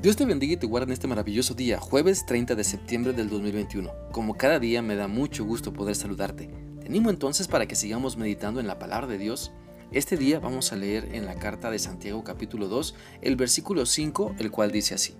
Dios 0.00 0.14
te 0.14 0.24
bendiga 0.24 0.52
y 0.52 0.56
te 0.56 0.68
guarde 0.68 0.84
en 0.84 0.92
este 0.92 1.08
maravilloso 1.08 1.54
día, 1.54 1.80
jueves 1.80 2.24
30 2.24 2.54
de 2.54 2.62
septiembre 2.62 3.12
del 3.12 3.28
2021. 3.28 3.90
Como 4.12 4.36
cada 4.36 4.60
día 4.60 4.80
me 4.80 4.94
da 4.94 5.08
mucho 5.08 5.44
gusto 5.44 5.72
poder 5.72 5.96
saludarte. 5.96 6.48
Te 6.80 6.86
entonces 6.86 7.48
para 7.48 7.66
que 7.66 7.74
sigamos 7.74 8.16
meditando 8.16 8.60
en 8.60 8.68
la 8.68 8.78
palabra 8.78 9.08
de 9.08 9.18
Dios. 9.18 9.50
Este 9.90 10.16
día 10.16 10.38
vamos 10.38 10.72
a 10.72 10.76
leer 10.76 11.08
en 11.16 11.26
la 11.26 11.34
carta 11.34 11.68
de 11.72 11.80
Santiago 11.80 12.22
capítulo 12.22 12.68
2 12.68 12.94
el 13.22 13.34
versículo 13.34 13.86
5, 13.86 14.36
el 14.38 14.52
cual 14.52 14.70
dice 14.70 14.94
así. 14.94 15.16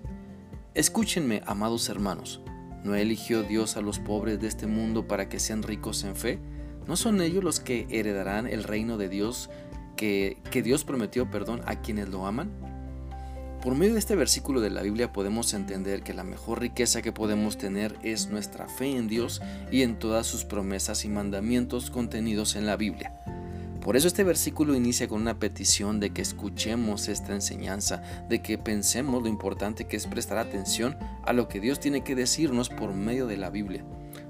Escúchenme, 0.75 1.41
amados 1.45 1.89
hermanos. 1.89 2.39
¿No 2.85 2.95
eligió 2.95 3.43
Dios 3.43 3.75
a 3.75 3.81
los 3.81 3.99
pobres 3.99 4.39
de 4.39 4.47
este 4.47 4.65
mundo 4.65 5.09
para 5.09 5.27
que 5.27 5.41
sean 5.41 5.61
ricos 5.61 6.05
en 6.05 6.15
fe? 6.15 6.39
¿No 6.87 6.95
son 6.95 7.19
ellos 7.19 7.43
los 7.43 7.59
que 7.59 7.85
heredarán 7.89 8.47
el 8.47 8.63
reino 8.63 8.97
de 8.97 9.09
Dios 9.09 9.49
que, 9.97 10.37
que 10.51 10.61
Dios 10.61 10.85
prometió, 10.85 11.29
perdón, 11.29 11.63
a 11.65 11.81
quienes 11.81 12.07
lo 12.07 12.25
aman? 12.25 12.68
Por 13.61 13.75
medio 13.75 13.91
de 13.93 13.99
este 13.99 14.15
versículo 14.15 14.61
de 14.61 14.69
la 14.69 14.83
Biblia 14.83 15.11
podemos 15.11 15.53
entender 15.53 16.01
que 16.01 16.13
la 16.13 16.23
mejor 16.23 16.61
riqueza 16.61 17.01
que 17.01 17.11
podemos 17.11 17.57
tener 17.57 17.97
es 18.03 18.29
nuestra 18.29 18.69
fe 18.69 18.95
en 18.95 19.09
Dios 19.09 19.41
y 19.69 19.81
en 19.81 19.99
todas 19.99 20.27
sus 20.27 20.45
promesas 20.45 21.03
y 21.03 21.09
mandamientos 21.09 21.89
contenidos 21.91 22.55
en 22.55 22.65
la 22.65 22.77
Biblia. 22.77 23.19
Por 23.81 23.97
eso 23.97 24.07
este 24.07 24.23
versículo 24.23 24.75
inicia 24.75 25.09
con 25.09 25.21
una 25.21 25.39
petición 25.39 25.99
de 25.99 26.11
que 26.11 26.21
escuchemos 26.21 27.09
esta 27.09 27.33
enseñanza, 27.33 28.01
de 28.29 28.41
que 28.41 28.57
pensemos 28.57 29.21
lo 29.21 29.27
importante 29.27 29.87
que 29.87 29.97
es 29.97 30.07
prestar 30.07 30.37
atención 30.37 30.97
a 31.25 31.33
lo 31.33 31.49
que 31.49 31.59
Dios 31.59 31.81
tiene 31.81 32.01
que 32.01 32.15
decirnos 32.15 32.69
por 32.69 32.93
medio 32.93 33.27
de 33.27 33.35
la 33.35 33.49
Biblia. 33.49 33.83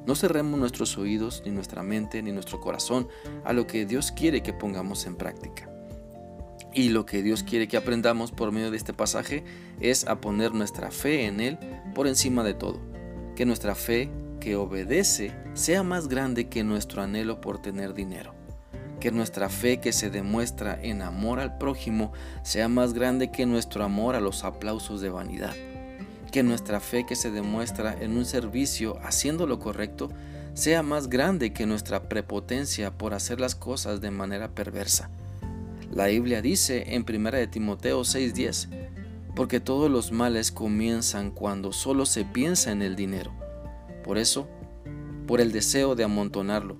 No 0.08 0.16
cerremos 0.16 0.60
nuestros 0.60 0.98
oídos, 0.98 1.44
ni 1.46 1.52
nuestra 1.52 1.84
mente, 1.84 2.24
ni 2.24 2.32
nuestro 2.32 2.60
corazón 2.60 3.08
a 3.46 3.54
lo 3.54 3.68
que 3.68 3.86
Dios 3.86 4.12
quiere 4.12 4.42
que 4.42 4.54
pongamos 4.54 5.06
en 5.06 5.18
práctica. 5.18 5.70
Y 6.80 6.88
lo 6.88 7.06
que 7.06 7.22
Dios 7.22 7.44
quiere 7.44 7.68
que 7.68 7.76
aprendamos 7.76 8.32
por 8.32 8.54
medio 8.54 8.72
de 8.72 8.78
este 8.78 8.94
pasaje 8.94 9.44
es 9.82 10.08
a 10.08 10.22
poner 10.22 10.54
nuestra 10.54 10.92
fe 10.92 11.26
en 11.26 11.42
Él 11.42 11.58
por 11.94 12.08
encima 12.08 12.42
de 12.42 12.54
todo. 12.54 12.80
Que 13.36 13.46
nuestra 13.46 13.76
fe 13.76 14.10
que 14.40 14.56
obedece 14.56 15.36
sea 15.56 15.84
más 15.84 16.08
grande 16.08 16.48
que 16.48 16.64
nuestro 16.64 17.02
anhelo 17.02 17.42
por 17.42 17.62
tener 17.62 17.94
dinero. 17.94 18.34
Que 19.02 19.12
nuestra 19.12 19.50
fe 19.50 19.82
que 19.82 19.92
se 19.92 20.10
demuestra 20.10 20.80
en 20.82 21.02
amor 21.02 21.42
al 21.42 21.58
prójimo 21.58 22.14
sea 22.44 22.70
más 22.70 22.94
grande 22.94 23.30
que 23.30 23.46
nuestro 23.46 23.84
amor 23.84 24.16
a 24.16 24.22
los 24.22 24.46
aplausos 24.46 25.02
de 25.02 25.10
vanidad. 25.10 25.58
Que 26.32 26.44
nuestra 26.44 26.80
fe 26.80 27.06
que 27.06 27.18
se 27.18 27.30
demuestra 27.30 27.94
en 28.00 28.16
un 28.16 28.24
servicio 28.24 28.98
haciendo 29.04 29.48
lo 29.48 29.60
correcto 29.60 30.08
sea 30.54 30.82
más 30.82 31.10
grande 31.10 31.52
que 31.52 31.66
nuestra 31.66 32.08
prepotencia 32.08 32.98
por 32.98 33.14
hacer 33.14 33.42
las 33.42 33.54
cosas 33.54 34.00
de 34.00 34.12
manera 34.12 34.56
perversa 34.56 35.10
la 35.92 36.06
Biblia 36.06 36.42
dice 36.42 36.94
en 36.94 37.04
1 37.04 37.32
de 37.32 37.48
Timoteo 37.48 38.04
6:10, 38.04 38.70
porque 39.36 39.60
todos 39.60 39.90
los 39.90 40.12
males 40.12 40.52
comienzan 40.52 41.32
cuando 41.32 41.72
solo 41.72 42.06
se 42.06 42.26
piensa 42.26 42.72
en 42.72 42.82
el 42.82 42.96
dinero. 42.96 43.32
Por 44.04 44.18
eso, 44.18 44.48
por 45.26 45.42
el 45.42 45.52
deseo 45.52 45.96
de 45.96 46.04
amontonarlo, 46.04 46.78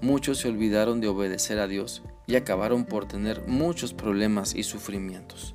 muchos 0.00 0.38
se 0.38 0.48
olvidaron 0.48 1.00
de 1.00 1.08
obedecer 1.08 1.58
a 1.58 1.66
Dios 1.66 2.02
y 2.26 2.36
acabaron 2.36 2.84
por 2.84 3.06
tener 3.06 3.46
muchos 3.46 3.92
problemas 3.92 4.54
y 4.54 4.62
sufrimientos. 4.62 5.54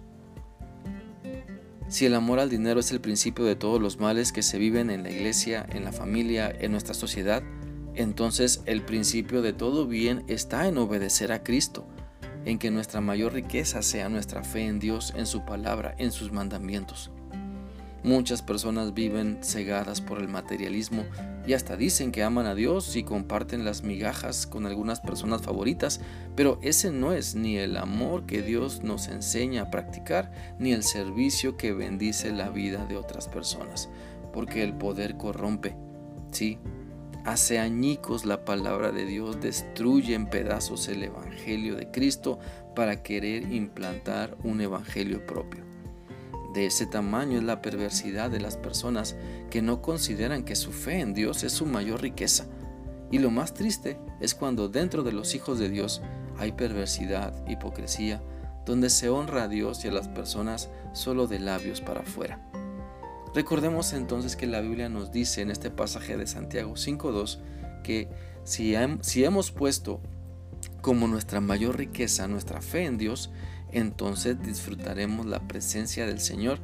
Si 1.88 2.06
el 2.06 2.16
amor 2.16 2.40
al 2.40 2.50
dinero 2.50 2.80
es 2.80 2.92
el 2.92 3.02
principio 3.02 3.46
de 3.46 3.56
todos 3.56 3.82
los 3.82 4.00
males 4.00 4.32
que 4.32 4.42
se 4.42 4.58
viven 4.58 4.90
en 4.90 5.04
la 5.04 5.12
iglesia, 5.12 5.66
en 5.72 5.84
la 5.84 5.92
familia, 5.92 6.52
en 6.52 6.72
nuestra 6.72 6.94
sociedad, 6.94 7.44
entonces 7.96 8.62
el 8.66 8.82
principio 8.82 9.42
de 9.42 9.54
todo 9.54 9.88
bien 9.88 10.24
está 10.28 10.68
en 10.68 10.78
obedecer 10.78 11.32
a 11.32 11.44
Cristo 11.44 11.88
en 12.46 12.60
que 12.60 12.72
nuestra 12.72 13.02
mayor 13.02 13.34
riqueza 13.34 13.82
sea 13.82 14.10
nuestra 14.10 14.44
fe 14.44 14.66
en 14.66 14.80
Dios, 14.80 15.14
en 15.16 15.26
su 15.26 15.46
palabra, 15.46 15.96
en 15.98 16.12
sus 16.12 16.32
mandamientos. 16.32 17.12
Muchas 18.04 18.42
personas 18.42 18.94
viven 18.94 19.40
cegadas 19.42 20.02
por 20.02 20.20
el 20.20 20.28
materialismo 20.28 21.06
y 21.48 21.54
hasta 21.54 21.78
dicen 21.78 22.12
que 22.12 22.22
aman 22.22 22.48
a 22.48 22.54
Dios 22.54 22.98
y 22.98 23.04
comparten 23.04 23.64
las 23.64 23.84
migajas 23.84 24.46
con 24.46 24.66
algunas 24.66 25.00
personas 25.00 25.42
favoritas, 25.42 26.02
pero 26.36 26.60
ese 26.62 26.92
no 26.92 27.14
es 27.14 27.34
ni 27.36 27.58
el 27.58 27.78
amor 27.78 28.26
que 28.26 28.42
Dios 28.42 28.84
nos 28.84 29.08
enseña 29.08 29.64
a 29.64 29.72
practicar, 29.72 30.34
ni 30.60 30.74
el 30.74 30.84
servicio 30.84 31.56
que 31.56 31.72
bendice 31.72 32.34
la 32.34 32.50
vida 32.50 32.86
de 32.86 32.98
otras 32.98 33.30
personas, 33.30 33.88
porque 34.34 34.64
el 34.64 34.74
poder 34.74 35.16
corrompe. 35.16 35.78
Sí, 36.32 36.60
Hace 37.26 37.58
añicos 37.58 38.26
la 38.26 38.44
palabra 38.44 38.92
de 38.92 39.06
Dios 39.06 39.40
destruye 39.40 40.14
en 40.14 40.28
pedazos 40.28 40.90
el 40.90 41.04
Evangelio 41.04 41.78
de 41.78 41.90
Cristo 41.90 42.38
para 42.76 43.02
querer 43.02 43.54
implantar 43.54 44.36
un 44.44 44.60
Evangelio 44.60 45.26
propio. 45.26 45.64
De 46.54 46.66
ese 46.66 46.86
tamaño 46.86 47.38
es 47.38 47.46
la 47.46 47.62
perversidad 47.62 48.30
de 48.30 48.42
las 48.42 48.58
personas 48.58 49.16
que 49.50 49.62
no 49.62 49.82
consideran 49.82 50.44
que 50.44 50.58
su 50.58 50.74
fe 50.74 51.00
en 51.00 51.14
Dios 51.14 51.46
es 51.46 51.54
su 51.54 51.66
mayor 51.66 52.02
riqueza. 52.02 52.46
Y 53.10 53.20
lo 53.20 53.32
más 53.32 53.54
triste 53.54 53.98
es 54.20 54.36
cuando 54.36 54.68
dentro 54.68 55.02
de 55.04 55.14
los 55.14 55.34
hijos 55.34 55.60
de 55.60 55.70
Dios 55.70 56.02
hay 56.38 56.52
perversidad, 56.52 57.34
hipocresía, 57.48 58.22
donde 58.66 58.90
se 58.90 59.08
honra 59.08 59.44
a 59.44 59.48
Dios 59.48 59.86
y 59.86 59.88
a 59.88 59.94
las 59.94 60.10
personas 60.10 60.70
solo 60.92 61.28
de 61.28 61.40
labios 61.40 61.80
para 61.80 62.02
afuera. 62.02 62.53
Recordemos 63.36 63.94
entonces 63.94 64.36
que 64.36 64.46
la 64.46 64.62
Biblia 64.62 64.90
nos 64.90 65.12
dice 65.12 65.42
en 65.42 65.50
este 65.50 65.72
pasaje 65.72 66.18
de 66.18 66.28
Santiago 66.28 66.74
5.2 66.74 67.40
que 67.84 68.08
si, 68.44 68.76
si 69.02 69.24
hemos 69.24 69.52
puesto 69.52 70.02
como 70.82 71.08
nuestra 71.08 71.42
mayor 71.42 71.78
riqueza 71.78 72.28
nuestra 72.28 72.62
fe 72.62 72.86
en 72.86 72.98
Dios, 72.98 73.32
entonces 73.72 74.42
disfrutaremos 74.42 75.26
la 75.26 75.48
presencia 75.48 76.06
del 76.06 76.20
Señor 76.20 76.60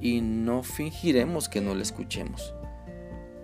y 0.00 0.22
no 0.22 0.62
fingiremos 0.62 1.48
que 1.48 1.60
no 1.60 1.74
le 1.74 1.82
escuchemos. 1.82 2.54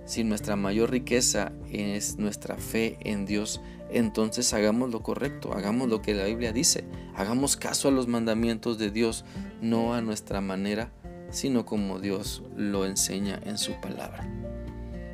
Si 0.06 0.24
nuestra 0.24 0.56
mayor 0.56 0.90
riqueza 0.90 1.52
es 1.70 2.16
nuestra 2.16 2.56
fe 2.56 2.96
en 3.00 3.26
Dios, 3.26 3.60
entonces 3.90 4.52
hagamos 4.54 4.90
lo 4.90 5.02
correcto, 5.02 5.52
hagamos 5.52 5.88
lo 5.88 6.00
que 6.00 6.14
la 6.14 6.24
Biblia 6.24 6.52
dice, 6.52 6.84
hagamos 7.14 7.56
caso 7.56 7.88
a 7.88 7.92
los 7.92 8.08
mandamientos 8.08 8.78
de 8.78 8.90
Dios, 8.90 9.24
no 9.60 9.94
a 9.94 10.00
nuestra 10.00 10.40
manera 10.40 10.90
sino 11.30 11.64
como 11.64 11.98
Dios 11.98 12.42
lo 12.56 12.86
enseña 12.86 13.40
en 13.44 13.58
su 13.58 13.72
palabra. 13.80 14.28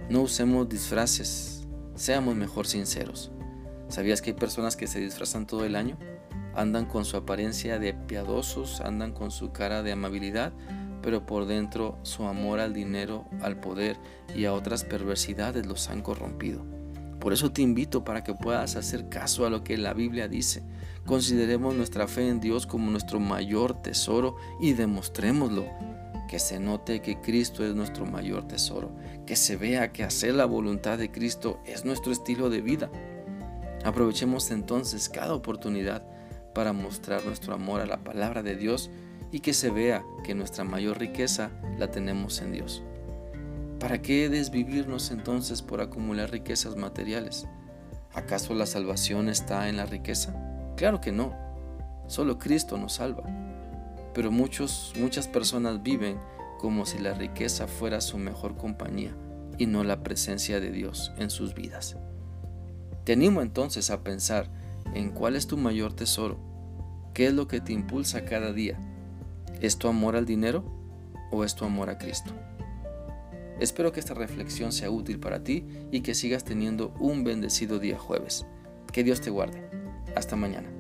No 0.09 0.23
usemos 0.23 0.69
disfraces, 0.69 1.67
seamos 1.95 2.37
mejor 2.37 2.67
sinceros. 2.67 3.31
¿Sabías 3.89 4.23
que 4.23 4.31
hay 4.31 4.37
personas 4.37 4.77
que 4.77 4.87
se 4.87 5.01
disfrazan 5.01 5.47
todo 5.47 5.65
el 5.65 5.77
año? 5.77 5.97
Andan 6.55 6.87
con 6.87 7.05
su 7.05 7.17
apariencia 7.17 7.79
de 7.79 7.95
piadosos, 7.95 8.81
andan 8.81 9.13
con 9.13 9.31
su 9.31 9.53
cara 9.53 9.83
de 9.83 9.93
amabilidad, 9.93 10.53
pero 11.03 11.27
por 11.27 11.47
dentro 11.47 11.99
su 12.03 12.25
amor 12.25 12.61
al 12.61 12.73
dinero, 12.73 13.27
al 13.43 13.61
poder 13.61 13.97
y 14.35 14.45
a 14.47 14.53
otras 14.53 14.85
perversidades 14.85 15.67
los 15.67 15.89
han 15.89 16.03
corrompido. 16.03 16.65
Por 17.21 17.33
eso 17.33 17.51
te 17.51 17.63
invito 17.63 18.05
para 18.05 18.23
que 18.23 18.35
puedas 18.35 18.77
hacer 18.77 19.09
caso 19.09 19.47
a 19.47 19.51
lo 19.51 19.65
que 19.65 19.77
la 19.77 19.95
Biblia 19.95 20.29
dice. 20.29 20.63
Consideremos 21.05 21.75
nuestra 21.75 22.07
fe 22.07 22.29
en 22.29 22.41
Dios 22.41 22.67
como 22.67 22.91
nuestro 22.91 23.21
mayor 23.21 23.83
tesoro 23.83 24.37
y 24.61 24.73
demostrémoslo 24.75 25.67
que 26.27 26.39
se 26.39 26.59
note 26.59 27.01
que 27.01 27.21
Cristo 27.21 27.65
es 27.65 27.75
nuestro 27.75 28.07
mayor 28.07 28.47
tesoro, 28.47 28.91
que 29.27 29.37
se 29.37 29.57
vea 29.57 29.93
que 29.93 30.05
hacer 30.05 30.35
la 30.35 30.45
voluntad 30.45 30.99
de 30.99 31.11
Cristo 31.11 31.61
es 31.65 31.85
nuestro 31.85 32.13
estilo 32.13 32.51
de 32.51 32.61
vida. 32.61 32.91
Aprovechemos 33.85 34.51
entonces 34.51 35.09
cada 35.09 35.35
oportunidad 35.35 36.03
para 36.55 36.73
mostrar 36.73 37.25
nuestro 37.25 37.55
amor 37.55 37.81
a 37.81 37.87
la 37.87 38.03
palabra 38.03 38.43
de 38.43 38.57
Dios 38.57 38.91
y 39.31 39.41
que 39.41 39.53
se 39.53 39.71
vea 39.71 40.05
que 40.25 40.35
nuestra 40.35 40.65
mayor 40.65 40.99
riqueza 40.99 41.51
la 41.79 41.91
tenemos 41.91 42.41
en 42.41 42.53
Dios. 42.53 42.83
¿Para 43.79 44.01
qué 44.01 44.29
desvivirnos 44.29 45.11
entonces 45.11 45.63
por 45.63 45.81
acumular 45.81 46.31
riquezas 46.31 46.77
materiales? 46.77 47.47
¿Acaso 48.15 48.55
la 48.55 48.67
salvación 48.67 49.29
está 49.29 49.69
en 49.69 49.77
la 49.77 49.85
riqueza? 49.85 50.35
Claro 50.77 51.01
que 51.01 51.13
no. 51.13 51.35
Solo 52.07 52.39
Cristo 52.39 52.79
nos 52.79 52.95
salva 52.95 53.25
pero 54.17 54.31
muchos, 54.31 54.95
muchas 54.99 55.29
personas 55.29 55.83
viven 55.83 56.17
como 56.59 56.87
si 56.87 56.99
la 56.99 57.13
riqueza 57.13 57.67
fuera 57.67 58.01
su 58.01 58.17
mejor 58.17 58.57
compañía 58.57 59.15
y 59.59 59.67
no 59.67 59.85
la 59.85 60.03
presencia 60.03 60.59
de 60.59 60.71
Dios 60.71 61.13
en 61.19 61.29
sus 61.29 61.55
vidas. 61.55 61.99
Te 63.05 63.13
animo 63.13 63.43
entonces 63.43 63.91
a 63.91 64.03
pensar 64.03 64.49
en 64.95 65.11
cuál 65.11 65.37
es 65.37 65.47
tu 65.47 65.59
mayor 65.59 65.93
tesoro, 65.93 66.39
qué 67.13 67.27
es 67.27 67.35
lo 67.35 67.47
que 67.47 67.61
te 67.61 67.75
impulsa 67.75 68.25
cada 68.25 68.55
día. 68.55 68.79
¿Es 69.61 69.77
tu 69.77 69.87
amor 69.87 70.17
al 70.17 70.25
dinero 70.25 70.65
o 71.31 71.45
es 71.45 71.55
tu 71.55 71.67
amor 71.67 71.91
a 71.91 71.99
Cristo? 71.99 72.33
Espero 73.61 73.93
que 73.93 74.01
esta 74.01 74.15
reflexión 74.15 74.73
sea 74.73 74.91
útil 74.91 75.21
para 75.21 75.45
ti 75.45 75.67
y 75.93 76.01
que 76.01 76.15
sigas 76.15 76.43
teniendo 76.43 76.95
un 77.01 77.23
bendecido 77.23 77.79
día 77.79 77.99
jueves. 77.99 78.47
Que 78.95 79.05
Dios 79.05 79.21
te 79.21 79.29
guarde. 79.29 79.61
Hasta 80.15 80.37
mañana. 80.37 80.71